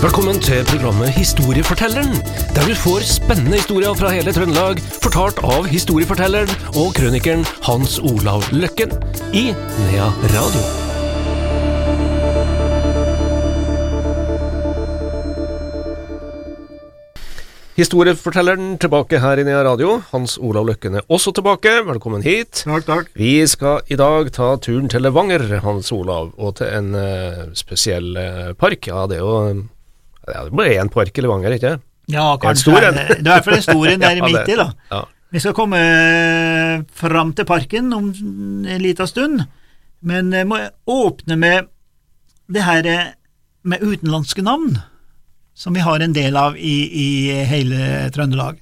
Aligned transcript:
Velkommen 0.00 0.38
til 0.40 0.62
programmet 0.64 1.10
Historiefortelleren, 1.12 2.14
der 2.56 2.64
du 2.64 2.72
får 2.72 3.02
spennende 3.04 3.58
historier 3.58 3.92
fra 3.92 4.08
hele 4.08 4.32
Trøndelag, 4.32 4.78
fortalt 5.04 5.42
av 5.44 5.66
historiefortelleren 5.68 6.48
og 6.72 6.94
krønikeren 6.96 7.42
Hans 7.66 7.98
Olav 8.00 8.46
Løkken 8.48 8.94
i 9.36 9.50
Nea 9.52 10.06
Radio. 10.32 10.62
Historiefortelleren 17.76 18.78
tilbake 18.80 19.20
her 19.20 19.42
i 19.42 19.44
Nea 19.44 19.60
Radio. 19.68 19.98
Hans 20.14 20.38
Olav 20.40 20.64
Løkken 20.70 20.96
er 20.96 21.04
også 21.12 21.34
tilbake. 21.36 21.74
Velkommen 21.90 22.24
hit. 22.24 22.62
Takk, 22.64 22.86
takk. 22.88 23.12
Vi 23.20 23.34
skal 23.44 23.84
i 23.92 24.00
dag 24.00 24.32
ta 24.32 24.54
turen 24.64 24.88
til 24.88 25.04
Levanger, 25.04 25.44
Hans 25.60 25.92
Olav, 25.92 26.32
og 26.40 26.56
til 26.62 26.72
en 26.72 26.96
uh, 26.96 27.44
spesiell 27.52 28.16
uh, 28.16 28.56
park. 28.56 28.88
Ja, 28.88 29.04
det 29.04 29.20
er 29.20 29.28
jo 29.28 29.68
ja, 30.34 30.44
det 30.46 30.56
bare 30.56 30.76
én 30.80 30.90
park 30.92 31.18
i 31.18 31.24
Levanger, 31.24 31.56
ikke? 31.58 31.72
Ja, 32.10 32.26
kanskje 32.42 32.74
en. 32.88 32.98
det 32.98 33.16
er 33.16 33.20
i 33.20 33.28
hvert 33.30 33.46
fall 33.46 33.58
en 33.58 33.66
stor 33.66 33.88
en 33.88 34.02
der 34.02 34.16
Ja, 34.20 34.26
midt 34.26 34.50
i, 34.50 34.58
da. 34.58 34.68
Ja. 34.90 35.04
Vi 35.30 35.42
skal 35.42 35.54
komme 35.54 35.80
fram 36.98 37.32
til 37.38 37.46
parken 37.46 37.92
om 37.94 38.08
en 38.66 38.82
liten 38.82 39.06
stund, 39.06 39.44
men 40.00 40.32
må 40.48 40.58
åpne 40.90 41.36
med 41.38 41.68
det 42.50 42.64
her 42.66 42.88
med 43.62 43.84
utenlandske 43.84 44.42
navn, 44.42 44.80
som 45.54 45.76
vi 45.76 45.84
har 45.84 46.02
en 46.02 46.16
del 46.16 46.36
av 46.40 46.56
i, 46.58 46.74
i 46.90 47.08
hele 47.46 48.10
Trøndelag. 48.10 48.58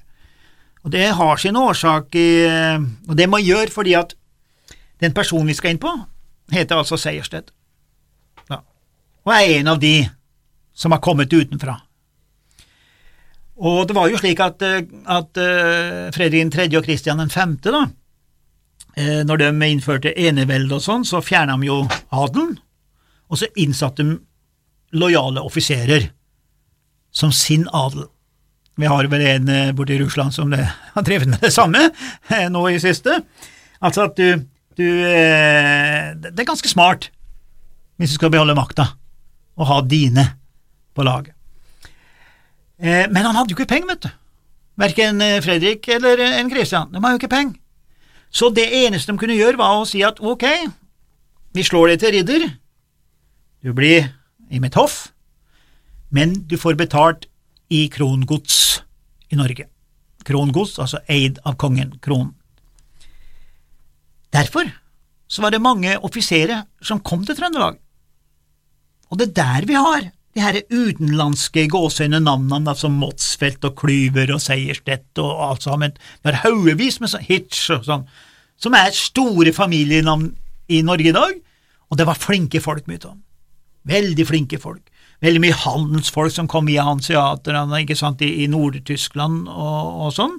Og 0.85 0.91
Det 0.93 1.07
har 1.15 1.37
sin 1.37 1.57
årsak 1.59 2.15
i 2.15 2.29
Og 3.09 3.15
det 3.17 3.27
må 3.27 3.41
gjøre 3.43 3.67
fordi 3.73 3.97
at 3.99 4.13
den 4.99 5.13
personen 5.15 5.47
vi 5.47 5.55
skal 5.55 5.73
inn 5.73 5.81
på, 5.81 5.91
heter 6.51 6.79
altså 6.79 6.97
Sejersted. 6.99 7.51
Ja. 8.51 8.61
Og 9.25 9.33
er 9.33 9.59
en 9.59 9.71
av 9.73 9.79
de 9.79 10.09
som 10.79 10.91
har 10.95 11.01
kommet 11.03 11.33
utenfra. 11.33 11.75
Og 13.59 13.87
det 13.87 13.95
var 13.95 14.07
jo 14.07 14.19
slik 14.19 14.39
at, 14.39 14.61
eh, 14.63 14.85
at 15.11 15.39
eh, 15.39 16.07
Fredrik 16.15 16.53
3. 16.55 16.69
og 16.79 16.85
Kristian 16.85 17.19
5., 17.19 17.57
da, 17.65 17.81
eh, 18.95 19.19
når 19.27 19.41
de 19.41 19.49
innførte 19.67 20.15
enevelde 20.15 20.77
og 20.77 20.85
sånn, 20.85 21.03
så 21.03 21.19
fjerna 21.23 21.57
de 21.59 21.67
jo 21.67 21.81
adelen, 22.15 22.55
og 23.27 23.41
så 23.41 23.51
innsatte 23.59 24.05
de 24.05 24.15
lojale 24.95 25.43
offiserer 25.43 26.07
som 27.11 27.35
sin 27.35 27.67
adel. 27.75 28.07
Vi 28.79 28.87
har 28.87 29.11
vel 29.11 29.25
en 29.27 29.75
borte 29.75 29.97
i 29.97 29.99
Russland 29.99 30.31
som 30.33 30.55
det, 30.55 30.63
har 30.95 31.03
drevet 31.03 31.27
med 31.27 31.43
det 31.43 31.51
samme 31.51 31.89
nå 32.49 32.63
i 32.71 32.79
siste. 32.79 33.19
Altså 33.83 34.07
at 34.07 34.15
du, 34.15 34.45
du 34.79 34.87
Det 35.03 36.31
er 36.31 36.47
ganske 36.47 36.71
smart 36.71 37.09
hvis 37.99 38.13
du 38.13 38.15
skal 38.15 38.31
beholde 38.31 38.55
makta, 38.55 38.85
å 39.59 39.67
ha 39.67 39.81
dine 39.83 40.23
på 40.99 41.07
laget. 41.07 41.35
Eh, 42.79 43.07
Men 43.07 43.25
han 43.25 43.35
hadde 43.35 43.53
jo 43.53 43.57
ikke 43.57 43.71
penger, 43.71 43.93
vet 43.93 44.07
du. 44.07 44.11
Verken 44.79 45.23
eh, 45.23 45.39
Fredrik 45.43 45.87
eller 45.95 46.19
eh, 46.23 46.37
en 46.39 46.51
Christian. 46.51 46.91
De 46.91 47.01
har 47.03 47.15
jo 47.15 47.19
ikke 47.21 47.31
penger. 47.31 47.57
Så 48.29 48.51
det 48.53 48.67
eneste 48.85 49.11
de 49.11 49.19
kunne 49.19 49.37
gjøre, 49.37 49.57
var 49.57 49.79
å 49.79 49.87
si 49.89 50.03
at 50.05 50.19
ok, 50.21 50.45
vi 51.57 51.65
slår 51.65 51.93
deg 51.93 52.03
til 52.03 52.13
ridder, 52.13 52.43
du 53.65 53.73
blir 53.75 54.11
i 54.53 54.59
mitt 54.61 54.77
hoff, 54.77 55.09
men 56.13 56.35
du 56.47 56.55
får 56.61 56.77
betalt 56.77 57.25
i 57.73 57.87
krongods 57.91 58.83
i 59.33 59.37
Norge. 59.37 59.65
Krongods, 60.25 60.77
altså 60.81 61.01
eid 61.09 61.41
av 61.45 61.57
kongen, 61.59 61.95
kronen. 62.05 62.35
Derfor 64.33 64.69
så 65.29 65.41
var 65.41 65.53
det 65.53 65.61
mange 65.61 65.97
offiserer 66.05 66.63
som 66.85 67.01
kom 67.01 67.25
til 67.25 67.37
Trøndelag. 67.37 67.77
Og 69.09 69.17
det 69.17 69.31
er 69.31 69.37
der 69.41 69.67
vi 69.69 69.77
har 69.77 70.09
de 70.37 70.43
her 70.43 70.59
utenlandske 70.69 71.65
gåseøyne 71.71 72.19
navnene 72.21 72.67
da, 72.67 72.75
som 72.77 72.97
Motsfeldt 73.01 73.65
og 73.65 73.77
Klyver 73.79 74.33
og 74.35 74.41
Seierstedt 74.43 75.21
og 75.23 75.31
alt 75.47 75.65
sammen. 75.65 75.95
Det 76.21 76.33
er 76.33 76.43
haugevis 76.43 76.99
med 77.01 77.11
sånn 77.11 77.25
Hitch 77.25 77.71
og 77.73 77.87
sånn, 77.87 78.05
som 78.59 78.75
er 78.77 78.93
store 78.95 79.53
familienavn 79.55 80.29
i 80.69 80.83
Norge 80.85 81.09
i 81.09 81.15
dag, 81.15 81.33
og 81.89 81.97
det 81.97 82.05
var 82.05 82.21
flinke 82.21 82.61
folk 82.61 82.85
mye 82.89 83.01
av. 83.09 83.17
Veldig 83.89 84.25
flinke 84.27 84.59
folk. 84.61 84.83
Veldig 85.23 85.41
mye 85.43 85.57
handelsfolk 85.65 86.31
som 86.31 86.47
kom 86.47 86.69
via 86.69 86.85
hanseaterne 86.87 87.81
ikke 87.81 87.97
sant, 87.97 88.21
i, 88.23 88.43
i 88.43 88.47
Nord-Tyskland 88.51 89.49
og, 89.49 90.05
og 90.05 90.13
sånn. 90.15 90.37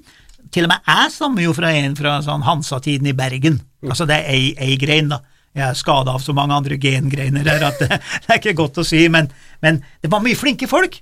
Til 0.55 0.67
og 0.67 0.73
med 0.73 0.87
jeg 0.89 1.11
stammer 1.15 1.45
jo 1.45 1.57
fra 1.57 1.73
en 1.77 1.97
fra 1.99 2.15
sånn 2.25 2.47
Hansa-tiden 2.47 3.11
i 3.11 3.17
Bergen. 3.17 3.61
Altså 3.87 4.07
det 4.09 4.23
er 4.23 4.31
ei, 4.33 4.55
ei 4.61 4.79
grein, 4.81 5.11
da. 5.13 5.21
Jeg 5.57 5.67
er 5.67 5.79
skada 5.79 6.15
av 6.15 6.23
så 6.23 6.35
mange 6.37 6.55
andre 6.55 6.77
gengreiner 6.79 7.47
her 7.49 7.65
at 7.67 7.81
det, 7.83 7.99
det 8.25 8.35
er 8.35 8.41
ikke 8.41 8.59
godt 8.63 8.83
å 8.83 8.87
si, 8.87 9.03
men, 9.11 9.31
men 9.65 9.81
det 10.03 10.11
var 10.13 10.23
mye 10.25 10.39
flinke 10.39 10.69
folk. 10.71 11.01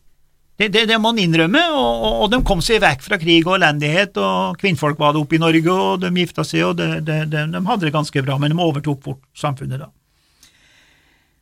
Det, 0.59 0.73
det, 0.75 0.89
det 0.91 0.97
må 0.99 1.13
en 1.13 1.21
innrømme, 1.23 1.61
og, 1.71 1.91
og, 2.03 2.15
og 2.25 2.31
de 2.33 2.41
kom 2.47 2.63
seg 2.65 2.81
vekk 2.83 3.05
fra 3.05 3.19
krig 3.21 3.47
og 3.47 3.61
elendighet, 3.61 4.17
og 4.19 4.57
kvinnfolk 4.59 4.99
var 4.99 5.15
det 5.15 5.21
oppe 5.23 5.37
i 5.39 5.43
Norge, 5.43 5.71
og 5.71 6.01
de 6.03 6.11
gifta 6.17 6.43
seg, 6.43 6.65
og 6.67 6.81
det, 6.81 6.89
det, 7.07 7.21
det, 7.31 7.45
de 7.53 7.61
hadde 7.69 7.87
det 7.87 7.95
ganske 7.95 8.23
bra, 8.27 8.39
men 8.43 8.51
de 8.51 8.65
overtok 8.65 9.05
fort 9.05 9.21
samfunnet 9.39 9.85
da. 9.85 9.93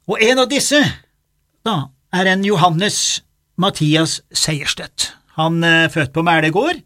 Og 0.07 0.21
en 0.23 0.43
av 0.45 0.51
disse, 0.51 0.83
da, 1.67 1.79
er 2.15 2.29
en 2.31 2.45
Johannes 2.47 2.99
Mathias 3.57 4.21
Seierstedt. 4.37 5.11
Han 5.41 5.65
er 5.65 5.89
født 5.93 6.13
på 6.13 6.25
Mæle 6.27 6.53
gård, 6.53 6.83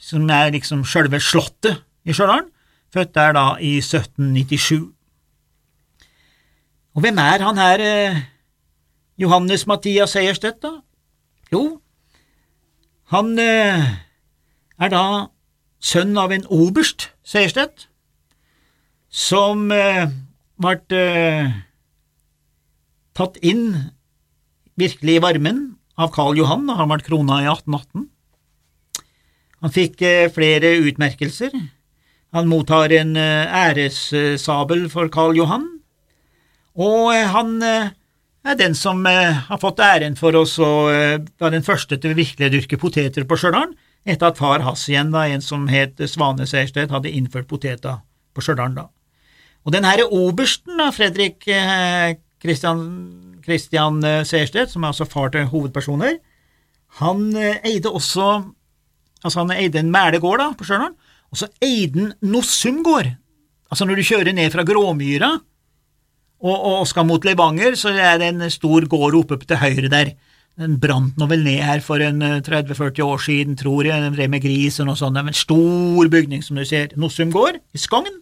som 0.00 0.28
er 0.28 0.52
liksom 0.52 0.84
sjølve 0.88 1.20
slottet 1.24 1.80
i 2.04 2.12
Stjørdal, 2.12 2.46
født 2.92 3.14
der 3.16 3.34
da 3.36 3.46
i 3.64 3.78
1797. 3.80 4.93
Og 6.94 7.02
hvem 7.02 7.18
er 7.18 7.42
han 7.42 7.58
her, 7.58 7.82
eh, 7.82 8.20
Johannes 9.18 9.66
Mathias 9.66 10.14
Seierstedt, 10.14 10.62
da? 10.62 10.76
Jo, 11.52 11.80
han 13.10 13.38
eh, 13.38 13.82
er 14.78 14.92
da 14.92 15.04
sønn 15.82 16.16
av 16.18 16.32
en 16.32 16.46
oberst 16.50 17.10
Seierstedt, 17.26 17.88
som 19.10 19.68
eh, 19.74 20.06
ble 20.58 20.78
eh, 20.98 21.52
tatt 23.14 23.38
inn 23.42 23.68
virkelig 24.78 25.18
i 25.18 25.22
varmen 25.22 25.60
av 25.98 26.10
Karl 26.14 26.38
Johan 26.38 26.66
da 26.66 26.78
han 26.80 26.90
ble 26.90 27.02
krona 27.06 27.42
i 27.42 27.48
1818. 27.50 28.08
Han 29.64 29.72
fikk 29.72 30.02
eh, 30.02 30.30
flere 30.32 30.74
utmerkelser. 30.82 31.54
Han 32.34 32.50
mottar 32.50 32.92
en 32.92 33.14
eh, 33.16 33.46
æressabel 33.46 34.88
for 34.92 35.10
Karl 35.14 35.38
Johan, 35.38 35.68
og 36.74 37.14
eh, 37.14 37.28
han 37.30 37.54
eh, 37.62 37.92
er 38.44 38.58
den 38.58 38.74
som 38.76 39.04
eh, 39.06 39.44
har 39.48 39.60
fått 39.62 39.82
æren 39.82 40.16
for 40.18 40.36
oss 40.38 40.56
eh, 40.58 41.20
være 41.40 41.56
den 41.56 41.66
første 41.66 41.98
til 42.00 42.14
å 42.14 42.18
virkelig 42.18 42.50
dyrke 42.52 42.78
poteter 42.80 43.26
på 43.28 43.38
Stjørdal, 43.38 43.72
etter 44.04 44.28
at 44.28 44.40
far 44.40 44.64
hans 44.66 44.82
igjen, 44.90 45.14
da, 45.14 45.24
en 45.30 45.44
som 45.44 45.68
het 45.70 46.02
Svane 46.10 46.46
Seierstedt, 46.48 46.92
hadde 46.92 47.12
innført 47.14 47.48
poteter 47.48 48.02
på 48.34 48.44
Stjørdal 48.44 48.74
da. 48.76 48.88
Og 49.64 49.72
den 49.72 49.86
herre 49.88 50.04
obersten, 50.12 50.76
da, 50.76 50.90
Fredrik 50.92 51.46
Kristian 52.42 52.82
Christian, 53.44 54.02
Seierstedt, 54.28 54.74
som 54.74 54.84
er 54.84 54.92
altså 54.92 55.06
far 55.08 55.32
til 55.32 55.48
hovedpersoner, 55.48 56.18
han 57.00 57.30
eide 57.36 57.90
også 57.90 58.44
Altså, 59.24 59.40
han 59.40 59.54
eide 59.54 59.80
en 59.80 59.88
mælegård 59.88 60.36
da, 60.36 60.50
på 60.52 60.66
Stjørdal, 60.68 60.90
og 61.32 61.38
så 61.40 61.46
eide 61.64 61.96
han 61.96 62.10
Nossum 62.28 62.82
gård. 62.84 63.06
Altså, 63.72 63.86
når 63.88 63.96
du 63.96 64.04
kjører 64.04 64.36
ned 64.36 64.52
fra 64.52 64.66
Gråmyra 64.68 65.30
og, 66.44 66.56
og 66.68 66.86
skal 66.88 67.06
mot 67.08 67.24
Levanger, 67.24 67.76
så 67.80 67.94
er 67.96 68.20
det 68.20 68.30
en 68.34 68.44
stor 68.52 68.84
gård 68.90 69.16
oppe 69.22 69.40
til 69.48 69.60
høyre 69.60 69.90
der. 69.92 70.14
Den 70.60 70.76
brant 70.78 71.16
nå 71.18 71.26
vel 71.26 71.42
ned 71.42 71.64
her 71.66 71.80
for 71.82 72.02
en 72.04 72.20
eh, 72.22 72.42
30–40 72.44 73.02
år 73.02 73.22
siden, 73.24 73.56
tror 73.58 73.88
jeg, 73.88 74.02
den 74.04 74.14
drev 74.14 74.30
med 74.30 74.44
gris 74.44 74.78
og 74.78 74.86
noe 74.86 74.98
sånt. 75.00 75.18
En 75.18 75.34
stor 75.34 76.10
bygning, 76.12 76.44
som 76.46 76.60
du 76.60 76.62
ser. 76.68 76.92
Nossum 77.00 77.32
gård, 77.34 77.58
i 77.74 77.80
Skogn. 77.80 78.20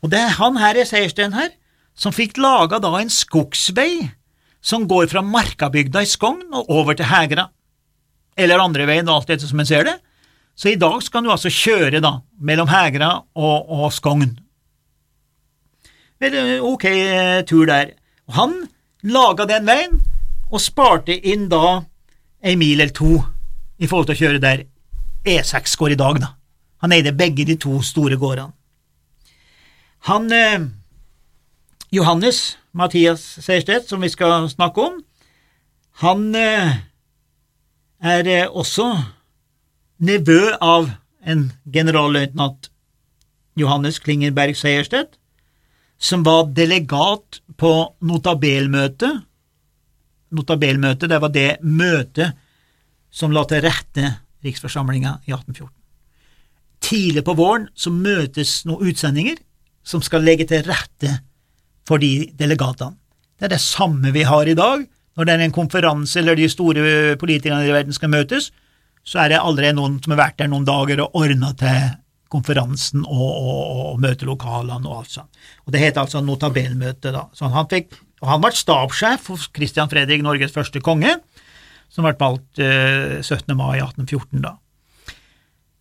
Og 0.00 0.12
det 0.12 0.22
er 0.22 0.38
han 0.38 0.56
her 0.60 0.78
i 0.80 0.86
Seiersten 0.88 1.36
her, 1.36 1.50
som 1.96 2.14
fikk 2.14 2.38
laga 2.40 2.80
da 2.82 2.94
en 2.98 3.12
skogsvei 3.12 4.08
som 4.64 4.86
går 4.88 5.10
fra 5.12 5.20
Markabygda 5.24 6.00
i 6.04 6.08
Skogn 6.08 6.46
og 6.56 6.70
over 6.72 6.96
til 6.96 7.10
Hegra. 7.10 7.50
eller 8.36 8.58
andre 8.58 8.86
veien, 8.88 9.08
alt 9.08 9.28
etter 9.30 9.46
som 9.46 9.60
en 9.60 9.66
ser 9.68 9.84
det. 9.86 9.94
Så 10.58 10.72
i 10.72 10.78
dag 10.80 10.96
skal 11.02 11.22
du 11.22 11.30
altså 11.30 11.52
kjøre 11.52 12.00
da, 12.02 12.16
mellom 12.40 12.66
Hegra 12.66 13.20
og, 13.34 13.70
og 13.70 13.92
Skogn. 13.94 14.32
Vel, 16.22 16.60
ok 16.62 16.84
eh, 16.90 17.40
tur 17.48 17.66
der. 17.66 17.94
Og 18.28 18.38
han 18.38 18.54
laga 19.04 19.46
den 19.48 19.66
veien, 19.68 19.98
og 20.50 20.62
sparte 20.62 21.16
inn 21.16 21.48
da 21.50 21.82
ei 22.44 22.54
mil 22.60 22.78
eller 22.78 22.94
to 22.94 23.16
i 23.80 23.88
forhold 23.88 24.08
til 24.10 24.14
å 24.14 24.20
kjøre 24.22 24.42
der 24.42 24.64
E6 25.24 25.76
går 25.80 25.94
i 25.94 25.98
dag, 25.98 26.20
da. 26.20 26.34
Han 26.84 26.92
eide 26.92 27.14
begge 27.16 27.46
de 27.48 27.56
to 27.56 27.78
store 27.82 28.18
gårdene. 28.20 28.52
Han 30.04 30.28
eh, 30.32 30.66
Johannes 31.94 32.58
Mathias 32.76 33.22
Seierstedt, 33.40 33.88
som 33.88 34.02
vi 34.04 34.10
skal 34.12 34.50
snakke 34.52 34.82
om, 34.82 34.98
han 36.04 36.34
eh, 36.36 36.74
er 38.04 38.28
eh, 38.28 38.50
også 38.50 38.90
nevø 40.04 40.52
av 40.60 40.90
en 41.24 41.46
generalløytnant 41.72 42.68
Johannes 43.56 44.00
Klingerberg 44.02 44.58
Seierstedt, 44.58 45.16
som 46.04 46.24
var 46.26 46.50
delegat 46.52 47.40
på 47.56 47.70
notabelmøtet 48.04 49.22
det 50.34 51.20
var 51.22 51.30
det 51.32 51.50
møtet 51.62 52.34
som 53.14 53.32
la 53.32 53.44
til 53.48 53.62
rette 53.64 54.10
riksforsamlinga 54.44 55.20
i 55.24 55.32
1814. 55.32 55.70
Tidlig 56.84 57.24
på 57.24 57.36
våren 57.38 57.68
så 57.78 57.92
møtes 57.94 58.64
noen 58.68 58.90
utsendinger 58.90 59.38
som 59.86 60.02
skal 60.04 60.24
legge 60.26 60.48
til 60.50 60.64
rette 60.66 61.20
for 61.88 62.02
de 62.02 62.30
delegatene. 62.36 62.98
Det 63.38 63.48
er 63.48 63.54
det 63.54 63.62
samme 63.62 64.12
vi 64.12 64.22
har 64.26 64.48
i 64.48 64.56
dag. 64.58 64.84
Når 65.14 65.24
det 65.24 65.32
er 65.34 65.44
en 65.46 65.54
konferanse 65.54 66.18
eller 66.20 66.36
de 66.36 66.48
store 66.50 67.16
politikerne 67.20 67.64
i 67.64 67.72
verden 67.72 67.94
skal 67.94 68.12
møtes, 68.12 68.50
så 69.04 69.24
er 69.24 69.32
det 69.32 69.40
allerede 69.40 69.78
noen 69.78 70.00
som 70.02 70.14
har 70.14 70.24
vært 70.26 70.40
der 70.40 70.50
noen 70.50 70.66
dager 70.66 71.04
og 71.04 71.16
ordna 71.22 71.52
til 71.60 71.94
konferansen 72.34 73.04
og, 73.06 73.28
og, 73.30 73.62
og 73.84 74.02
møtelokalene 74.02 74.90
og 74.90 75.04
alt 75.04 75.14
sånt. 75.14 75.46
Og 75.64 75.74
Det 75.74 75.82
heter 75.82 76.02
altså 76.04 76.22
notabelmøte. 76.24 77.14
da. 77.14 77.28
Så 77.32 77.48
han, 77.52 77.70
fikk, 77.70 77.94
og 78.22 78.28
han 78.32 78.42
ble 78.42 78.52
stabssjef 78.58 79.30
for 79.30 79.48
Christian 79.54 79.90
Fredrik, 79.92 80.24
Norges 80.26 80.54
første 80.54 80.82
konge, 80.84 81.16
som 81.92 82.06
ble 82.06 82.14
valgt 82.18 82.62
eh, 82.62 83.20
17. 83.22 83.54
mai 83.56 83.78
1814. 83.78 84.42
da. 84.44 84.56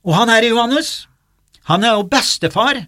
Og 0.04 0.18
han 0.18 0.30
her, 0.30 0.46
Johannes, 0.52 1.08
han 1.70 1.86
er 1.88 1.96
jo 1.96 2.08
bestefar 2.12 2.84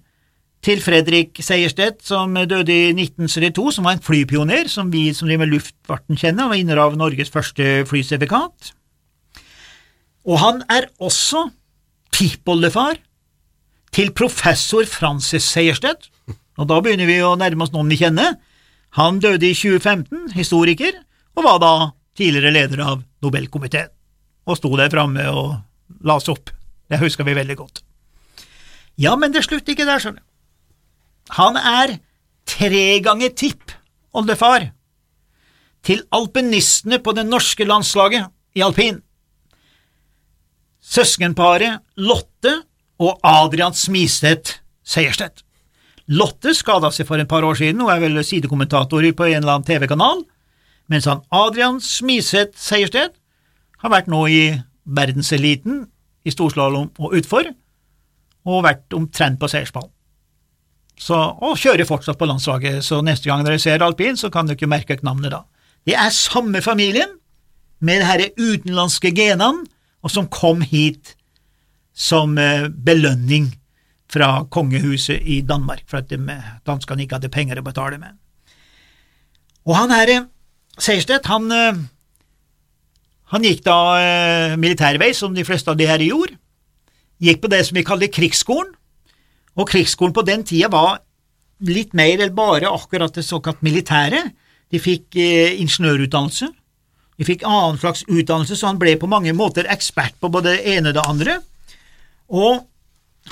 til 0.66 0.82
Fredrik 0.82 1.38
Seierstedt, 1.46 2.02
som 2.08 2.34
døde 2.34 2.74
i 2.74 2.94
1972, 2.96 3.76
som 3.78 3.86
var 3.88 3.98
en 3.98 4.04
flypioner, 4.04 4.70
som 4.72 4.90
vi 4.92 5.08
som 5.14 5.30
driver 5.30 5.46
med 5.46 5.54
luftfarten 5.54 6.18
kjenner, 6.20 6.50
og 6.50 6.58
inner 6.58 6.82
av 6.82 6.98
Norges 6.98 7.30
første 7.34 7.84
flysertifikat. 7.88 8.74
Og 10.26 10.42
han 10.42 10.64
er 10.74 10.90
også 10.98 11.46
tippoldefar 12.16 12.98
til 13.95 14.12
professor 14.12 14.83
Francis 14.89 15.45
Seierstedt, 15.47 16.09
og 16.59 16.68
da 16.68 16.81
begynner 16.83 17.07
vi 17.07 17.21
å 17.24 17.36
nærme 17.39 17.63
oss 17.63 17.71
noen 17.71 17.92
vi 17.92 18.00
kjenner. 18.00 18.36
Han 19.00 19.21
døde 19.24 19.47
i 19.47 19.56
2015, 19.56 20.33
historiker, 20.36 20.97
og 21.36 21.47
var 21.47 21.62
da 21.63 21.74
tidligere 22.15 22.53
leder 22.56 22.83
av 22.83 23.03
Nobelkomiteen, 23.24 23.92
og 24.47 24.59
sto 24.59 24.71
der 24.75 24.92
framme 24.92 25.25
og 25.31 25.56
la 26.07 26.18
oss 26.19 26.30
opp. 26.31 26.51
Det 26.92 27.00
husker 27.01 27.27
vi 27.27 27.36
veldig 27.38 27.57
godt. 27.59 27.81
Ja, 29.00 29.15
men 29.19 29.33
det 29.36 29.44
slutter 29.47 29.75
ikke 29.75 29.88
der, 29.88 30.00
skjønner 30.03 30.21
du. 30.21 30.27
Han 31.36 31.57
er 31.57 31.97
tre 32.45 32.86
ganger 33.03 33.31
tippoldefar 33.33 34.69
til 35.86 36.03
alpinistene 36.13 37.00
på 37.01 37.15
det 37.18 37.25
norske 37.27 37.65
landslaget 37.65 38.30
i 38.56 38.63
alpin. 38.65 39.00
Søskenparet 40.86 41.81
Lotte 41.97 42.59
og 43.01 43.19
Adrian 43.25 43.75
Smistedt 43.75 44.59
Seierstedt. 44.86 45.42
Lotte 46.13 46.53
skada 46.53 46.92
seg 46.94 47.07
for 47.09 47.19
et 47.21 47.30
par 47.30 47.45
år 47.47 47.57
siden 47.57 47.81
og 47.81 47.92
er 47.92 48.03
vel 48.03 48.21
sidekommentator 48.24 49.06
på 49.18 49.27
en 49.31 49.39
eller 49.39 49.56
annen 49.56 49.68
TV-kanal, 49.68 50.21
mens 50.92 51.07
han 51.09 51.24
Adrian 51.33 51.80
Smiseth 51.81 52.57
Seierstedt 52.62 53.18
har 53.81 53.94
vært 53.94 54.09
nå 54.12 54.21
i 54.30 54.44
verdenseliten 54.86 55.86
i 56.25 56.33
storslalåm 56.33 56.92
og 57.01 57.18
utfor, 57.18 57.50
og 58.45 58.63
vært 58.65 58.94
omtrent 58.94 59.39
på 59.42 59.50
seiersballen. 59.50 59.89
Så, 60.95 61.18
og 61.18 61.57
kjører 61.59 61.88
fortsatt 61.89 62.18
på 62.19 62.27
landslaget, 62.30 62.80
så 62.86 63.01
neste 63.03 63.27
gang 63.27 63.44
dere 63.44 63.59
ser 63.59 63.83
alpin, 63.83 64.15
så 64.15 64.30
kan 64.31 64.47
dere 64.47 64.56
ikke 64.56 64.69
merke 64.71 64.97
navnet 65.03 65.33
da. 65.33 65.42
Det 65.86 65.97
er 65.97 66.13
samme 66.13 66.62
familien, 66.63 67.18
med 67.83 68.00
de 68.00 68.07
her 68.07 68.21
utenlandske 68.39 69.12
genene, 69.13 69.65
og 70.06 70.13
som 70.13 70.30
kom 70.31 70.62
hit 70.63 71.15
som 71.95 72.38
eh, 72.38 72.68
belønning 72.69 73.50
fra 74.12 74.44
kongehuset 74.51 75.24
i 75.24 75.39
Danmark, 75.42 75.86
for 75.89 76.03
at 76.03 76.12
de, 76.12 76.19
danskene 76.68 77.06
ikke 77.06 77.18
hadde 77.18 77.33
penger 77.33 77.59
å 77.59 77.65
betale 77.65 78.00
med. 78.01 78.19
Og 79.65 79.77
han 79.80 79.94
her, 79.95 80.12
eh, 80.13 80.30
Seierstedt, 80.75 81.25
han, 81.31 81.47
eh, 81.56 81.83
han 83.31 83.47
gikk 83.47 83.63
da 83.65 84.56
militærvei, 84.59 85.13
som 85.15 85.33
de 85.33 85.45
fleste 85.47 85.71
av 85.71 85.77
de 85.80 85.88
her 85.88 86.03
gjorde, 86.03 86.36
gikk 87.24 87.42
på 87.42 87.50
det 87.50 87.63
som 87.65 87.80
vi 87.80 87.83
kaller 87.88 88.12
krigsskolen, 88.12 88.75
og 89.56 89.69
krigsskolen 89.71 90.13
på 90.13 90.25
den 90.27 90.44
tida 90.44 90.68
var 90.69 91.00
litt 91.63 91.94
mer 91.95 92.19
enn 92.19 92.36
bare 92.36 92.68
akkurat 92.68 93.15
det 93.15 93.24
såkalt 93.24 93.63
militære. 93.63 94.21
De 94.74 94.81
fikk 94.81 95.15
eh, 95.15 95.56
ingeniørutdannelse, 95.63 96.50
de 97.15 97.27
fikk 97.27 97.45
annen 97.47 97.80
slags 97.80 98.03
utdannelse, 98.09 98.57
så 98.59 98.68
han 98.68 98.80
ble 98.81 98.97
på 99.00 99.07
mange 99.07 99.31
måter 99.38 99.69
ekspert 99.71 100.18
på 100.19 100.31
både 100.33 100.57
det 100.57 100.75
ene 100.75 100.92
og 100.92 100.97
det 100.97 101.06
andre. 101.07 101.38
Og 102.31 102.66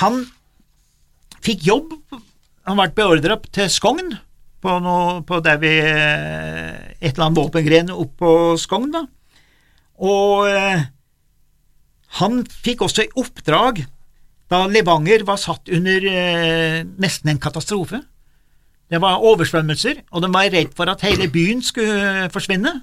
han 0.01 0.21
fikk 1.43 1.65
jobb, 1.67 1.95
han 2.67 2.79
ble 2.79 2.89
beordra 2.95 3.37
til 3.51 3.71
Skogn, 3.71 4.13
på, 4.63 4.77
noe, 4.79 5.19
på 5.27 5.41
der 5.43 5.57
vi 5.59 5.71
eh, 5.75 6.77
Et 7.03 7.09
eller 7.11 7.25
annet 7.25 7.39
våpengren 7.41 7.89
opp 7.91 8.13
på 8.21 8.29
Skogn, 8.61 8.93
da. 8.93 9.01
Og 9.99 10.47
eh, 10.47 10.85
han 12.21 12.39
fikk 12.47 12.85
også 12.85 13.03
i 13.03 13.11
oppdrag 13.19 13.83
da 14.51 14.63
Levanger 14.69 15.23
var 15.27 15.39
satt 15.41 15.71
under 15.73 16.07
eh, 16.07 16.79
nesten 17.01 17.33
en 17.33 17.41
katastrofe. 17.41 17.99
Det 18.91 18.99
var 19.01 19.23
oversvømmelser, 19.25 20.03
og 20.13 20.23
de 20.23 20.29
var 20.31 20.51
redd 20.53 20.73
for 20.77 20.91
at 20.91 21.03
hele 21.07 21.29
byen 21.31 21.63
skulle 21.65 22.29
forsvinne. 22.33 22.75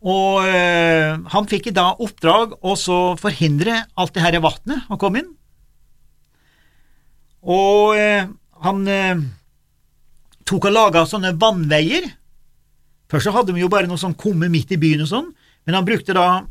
Og 0.00 0.46
øh, 0.48 1.18
han 1.32 1.48
fikk 1.50 1.68
i 1.68 1.76
dag 1.76 2.00
oppdrag 2.00 2.56
å 2.64 2.76
forhindre 3.20 3.82
alt 4.00 4.14
det 4.16 4.24
her 4.24 4.38
vannet 4.40 4.88
å 4.88 4.96
komme 5.00 5.20
inn. 5.20 5.34
Og 7.44 7.98
øh, 8.00 8.30
han 8.64 8.80
øh, 8.88 9.22
tok 10.48 10.70
og 10.70 10.74
laga 10.76 11.04
sånne 11.08 11.34
vannveier. 11.40 12.08
Først 13.12 13.28
så 13.28 13.34
hadde 13.36 13.52
de 13.52 13.60
jo 13.60 13.72
bare 13.72 13.90
noe 13.90 14.00
sånn 14.00 14.16
kumme 14.16 14.48
midt 14.52 14.72
i 14.72 14.80
byen 14.80 15.04
og 15.04 15.10
sånn, 15.10 15.30
men 15.66 15.76
han 15.76 15.86
brukte 15.86 16.16
da 16.16 16.44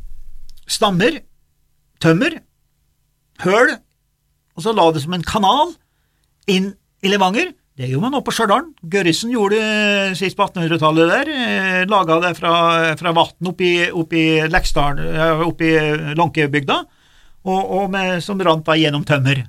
stammer, 0.70 1.22
tømmer, 2.02 2.38
høl 3.42 3.78
og 4.60 4.64
så 4.64 4.74
la 4.76 4.90
det 4.92 5.00
som 5.00 5.14
en 5.16 5.24
kanal 5.24 5.72
inn 6.50 6.72
i 7.00 7.08
Levanger. 7.08 7.54
Det 7.80 7.86
gjorde 7.88 8.10
man 8.10 8.18
oppe 8.18 8.28
på 8.28 8.34
Stjørdal. 8.36 8.66
Gørrisen 8.92 9.30
gjorde 9.32 9.56
det 9.56 10.16
sist 10.18 10.36
på 10.36 10.44
1800-tallet 10.44 11.12
der. 11.14 11.28
Eh, 11.32 11.78
Laga 11.88 12.18
det 12.20 12.34
fra, 12.36 12.50
fra 13.00 13.12
vann 13.16 13.48
oppi, 13.48 13.70
oppi 13.96 14.24
Leksdal, 14.52 15.00
eh, 15.00 15.40
oppi 15.46 15.70
Lånkebygda, 16.18 16.76
og, 17.48 17.70
og 17.78 17.86
med, 17.94 18.18
som 18.20 18.42
rant 18.44 18.66
da 18.66 18.76
gjennom 18.76 19.06
tømmer. 19.08 19.40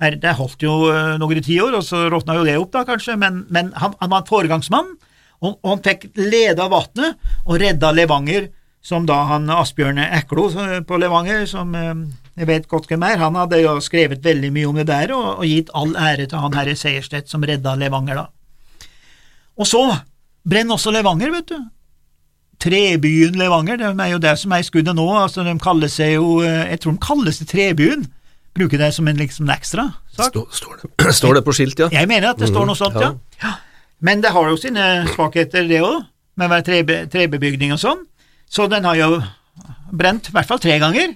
Her, 0.00 0.16
det 0.16 0.32
holdt 0.38 0.64
jo 0.64 0.78
eh, 0.88 1.18
noen 1.20 1.44
tiår, 1.44 1.76
og 1.76 1.84
så 1.84 2.06
råtna 2.08 2.38
jo 2.38 2.46
det 2.48 2.56
opp, 2.56 2.72
da, 2.72 2.86
kanskje, 2.88 3.18
men, 3.20 3.42
men 3.52 3.68
han, 3.76 3.92
han, 4.00 4.14
var 4.14 4.24
en 4.24 4.30
foregangsmann, 4.32 4.94
og, 5.42 5.58
og 5.58 5.74
han 5.74 5.84
fikk 5.84 6.08
leda 6.16 6.70
vannet 6.72 7.20
og 7.44 7.60
redda 7.60 7.92
Levanger, 7.92 8.48
som 8.80 9.04
da 9.04 9.26
han 9.28 9.52
Asbjørn 9.52 10.00
Eklo 10.06 10.48
på 10.88 11.02
Levanger, 11.04 11.44
som 11.50 11.76
jeg 12.38 12.48
vet 12.48 12.68
godt 12.70 12.86
hvem 12.90 13.02
er, 13.06 13.18
han 13.18 13.38
hadde 13.38 13.60
jo 13.62 13.78
skrevet 13.82 14.22
veldig 14.24 14.50
mye 14.54 14.68
om 14.68 14.76
det 14.78 14.86
der, 14.90 15.12
og, 15.16 15.40
og 15.40 15.48
gitt 15.48 15.72
all 15.76 15.96
ære 15.98 16.28
til 16.30 16.42
han 16.42 16.54
herre 16.54 16.76
Seierstedt 16.78 17.30
som 17.30 17.42
redda 17.46 17.74
Levanger, 17.78 18.22
da. 18.22 18.86
Og 19.58 19.66
så 19.66 19.82
brenner 20.48 20.78
også 20.78 20.94
Levanger, 20.94 21.32
vet 21.34 21.50
du. 21.50 21.58
Trebyen 22.62 23.38
Levanger, 23.38 23.78
det 23.78 23.90
er 23.90 24.12
jo 24.12 24.20
det 24.22 24.34
som 24.38 24.54
er 24.54 24.62
i 24.62 24.66
skuddet 24.66 24.96
nå, 24.98 25.06
altså 25.18 25.44
de 25.46 25.54
kaller 25.62 25.90
seg 25.90 26.16
jo, 26.16 26.40
jeg 26.42 26.80
tror 26.82 26.94
de 26.96 27.02
kalles 27.02 27.42
Trebyen, 27.50 28.06
bruker 28.58 28.80
det 28.80 28.90
som 28.94 29.08
en 29.10 29.18
liksom 29.18 29.50
ekstra 29.54 29.88
sak. 30.14 30.32
Står, 30.32 30.46
står, 30.50 30.80
det, 30.82 31.14
står, 31.20 31.38
det, 31.38 31.44
på 31.46 31.54
skilt, 31.54 31.78
ja? 31.78 31.90
Jeg 31.94 32.10
mener 32.10 32.32
at 32.32 32.42
det 32.42 32.50
står 32.50 32.66
noe 32.66 32.78
sånt, 32.78 32.98
ja. 33.02 33.12
ja. 33.42 33.54
Men 34.02 34.22
det 34.22 34.30
har 34.34 34.50
jo 34.50 34.58
sine 34.58 34.84
svakheter, 35.14 35.66
det 35.70 35.82
òg, 35.82 36.06
med 36.38 36.46
å 36.46 36.54
være 36.54 36.66
trebe, 36.66 36.98
trebebygning 37.10 37.74
og 37.74 37.82
sånn, 37.82 38.04
så 38.46 38.66
den 38.70 38.86
har 38.86 38.98
jo 38.98 39.16
brent 39.90 40.30
i 40.30 40.34
hvert 40.34 40.48
fall 40.48 40.60
tre 40.62 40.78
ganger. 40.82 41.14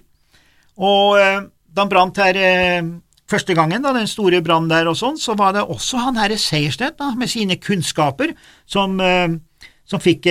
Og 0.80 1.18
eh, 1.20 1.40
da 1.72 1.84
han 1.84 1.90
brant 1.90 2.20
her 2.22 2.38
eh, 2.38 2.86
første 3.28 3.56
gangen, 3.56 3.84
da 3.84 3.92
den 3.96 4.08
store 4.10 4.42
brannen 4.44 4.70
der 4.72 4.88
og 4.90 4.96
sånn, 4.98 5.18
så 5.20 5.36
var 5.38 5.54
det 5.56 5.66
også 5.66 6.00
han 6.06 6.20
herre 6.20 6.38
Seierstedt 6.40 6.98
da, 7.00 7.12
med 7.18 7.30
sine 7.32 7.58
kunnskaper 7.60 8.34
som, 8.68 8.98
eh, 9.00 9.36
som 9.88 10.02
fikk 10.02 10.28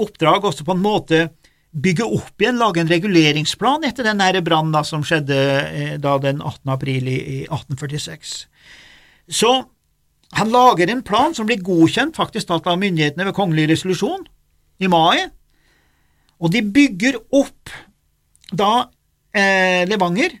oppdrag 0.00 0.44
også 0.44 0.66
på 0.66 0.76
en 0.76 0.84
måte 0.84 1.26
bygge 1.74 2.06
opp 2.06 2.38
igjen, 2.42 2.60
lage 2.60 2.82
en 2.82 2.90
reguleringsplan 2.90 3.86
etter 3.88 4.06
den 4.06 4.20
brannen 4.46 4.86
som 4.86 5.02
skjedde 5.02 5.98
da 5.98 6.12
den 6.22 6.38
18. 6.38 6.70
april 6.70 7.08
i, 7.10 7.18
1846. 7.48 8.34
Så 9.26 9.50
han 10.38 10.52
lager 10.54 10.90
en 10.90 11.02
plan 11.06 11.34
som 11.34 11.48
blir 11.48 11.62
godkjent 11.64 12.14
faktisk 12.18 12.52
av 12.54 12.78
myndighetene 12.78 13.26
ved 13.26 13.34
kongelig 13.34 13.68
resolusjon 13.72 14.22
i 14.82 14.90
mai, 14.90 15.26
og 16.38 16.52
de 16.54 16.62
bygger 16.62 17.18
opp 17.34 17.72
da 18.54 18.86
eh, 19.34 19.84
Levanger 19.88 20.38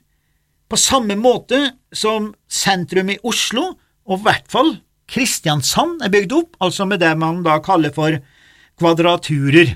på 0.70 0.78
samme 0.80 1.16
måte 1.18 1.60
som 1.94 2.32
sentrum 2.48 3.12
i 3.12 3.20
Oslo, 3.26 3.74
og 4.04 4.20
i 4.20 4.24
hvert 4.26 4.48
fall 4.50 4.72
Kristiansand, 5.10 6.00
er 6.02 6.12
bygd 6.12 6.32
opp, 6.32 6.56
altså 6.64 6.86
med 6.88 7.02
det 7.02 7.12
man 7.20 7.42
da 7.44 7.58
kaller 7.62 7.92
for 7.94 8.16
kvadraturer, 8.80 9.74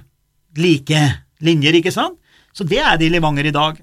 like 0.58 1.02
linjer, 1.44 1.76
ikke 1.78 1.92
sant? 1.94 2.16
Så 2.56 2.64
det 2.66 2.80
er 2.80 2.96
det 2.98 3.10
i 3.10 3.12
Levanger 3.12 3.46
i 3.46 3.54
dag. 3.54 3.76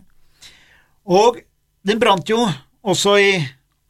Og 1.06 1.38
den 1.86 2.02
brant 2.02 2.28
jo 2.30 2.42
også 2.84 3.16
i 3.22 3.32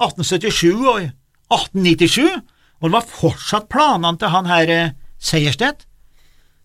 1877 0.03 0.67
og 0.75 0.99
i 1.05 1.09
1897, 1.47 2.27
og 2.81 2.89
det 2.89 2.95
var 2.97 3.09
fortsatt 3.09 3.69
planene 3.71 4.19
til 4.19 4.33
han 4.33 4.49
her 4.51 4.71
eh, 4.73 4.93
Seierstedt, 5.17 5.87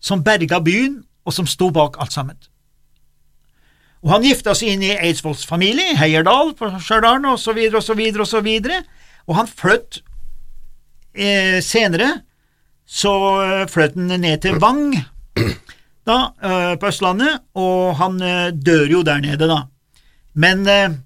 som 0.03 0.25
berga 0.27 0.59
byen 0.65 1.01
og 1.25 1.37
som 1.37 1.49
sto 1.49 1.71
bak 1.73 2.01
alt 2.03 2.13
sammen. 2.13 2.37
Og 4.00 4.14
han 4.14 4.25
gifta 4.25 4.54
seg 4.57 4.75
inn 4.75 4.85
i 4.87 4.95
Eidsvolls 4.97 5.42
familie, 5.49 5.97
Heierdal 6.00 6.54
på 6.57 6.71
Stjørdal, 6.80 7.26
og 7.28 7.40
så 7.40 7.52
videre 7.57 8.80
og 9.28 9.37
han 9.37 9.50
flytt 9.50 10.00
eh, 11.14 11.61
senere, 11.62 12.23
så 12.88 13.12
eh, 13.45 13.66
flytt 13.71 13.99
han 13.99 14.14
ned 14.23 14.40
til 14.42 14.57
Vang, 14.62 14.97
da, 16.09 16.16
eh, 16.40 16.73
på 16.80 16.88
Østlandet, 16.88 17.45
og 17.54 17.95
han 18.00 18.16
eh, 18.25 18.49
dør 18.57 18.87
jo 18.97 19.02
der 19.07 19.21
nede, 19.23 19.47
da. 19.50 19.61
Men 20.33 20.64
eh, 20.66 20.97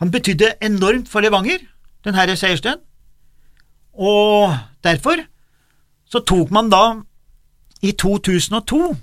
han 0.00 0.14
betydde 0.14 0.54
enormt 0.62 1.10
for 1.10 1.20
Levanger, 1.26 1.66
den 2.06 2.16
herre 2.16 2.38
Seiersten, 2.38 2.78
og 3.92 4.54
derfor 4.86 5.26
så 6.10 6.22
tok 6.24 6.50
man 6.54 6.70
da 6.72 6.84
i 7.82 7.92
2002 7.92 8.94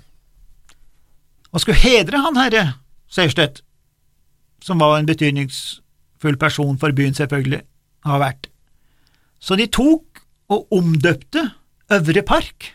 og 1.52 1.62
skulle 1.62 1.80
hedre 1.80 2.20
han 2.24 2.38
herre 2.38 2.64
Seierstedt, 3.12 3.62
som 4.64 4.80
var 4.82 4.98
en 4.98 5.08
betydningsfull 5.08 6.36
person 6.40 6.76
for 6.80 6.92
byen, 6.92 7.16
selvfølgelig, 7.16 7.62
har 8.04 8.20
vært. 8.20 8.50
Så 9.40 9.56
de 9.56 9.68
tok 9.70 10.22
og 10.52 10.66
omdøpte 10.74 11.44
Øvre 11.94 12.22
Park, 12.26 12.72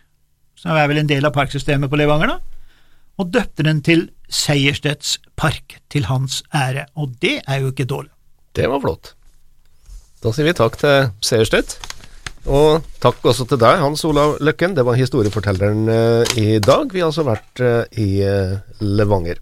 som 0.58 0.78
er 0.78 0.88
vel 0.90 1.04
en 1.04 1.10
del 1.10 1.26
av 1.28 1.36
parksystemet 1.36 1.92
på 1.92 2.00
Levanger, 2.00 2.34
da, 2.34 2.40
og 3.22 3.30
døpte 3.34 3.66
den 3.68 3.82
til 3.86 4.08
Seierstedts 4.34 5.20
park, 5.38 5.78
til 5.94 6.08
hans 6.10 6.42
ære, 6.56 6.88
og 6.98 7.14
det 7.22 7.42
er 7.46 7.62
jo 7.62 7.74
ikke 7.74 7.86
dårlig. 7.86 8.10
Det 8.58 8.66
var 8.70 8.82
flott. 8.82 9.14
Da 10.24 10.32
sier 10.34 10.48
vi 10.48 10.56
takk 10.58 10.80
til 10.82 11.12
Seierstedt. 11.22 11.78
Og 12.44 12.84
takk 13.00 13.24
også 13.24 13.46
til 13.48 13.60
deg, 13.62 13.80
Hans 13.80 14.04
Olav 14.08 14.36
Løkken. 14.44 14.76
Det 14.76 14.84
var 14.84 15.00
historiefortelleren 15.00 15.88
eh, 15.88 16.36
i 16.40 16.60
dag. 16.60 16.92
Vi 16.92 17.00
har 17.00 17.12
altså 17.12 17.24
vært 17.28 17.64
eh, 17.64 18.02
i 18.04 18.10
eh, 18.28 18.58
Levanger. 18.84 19.40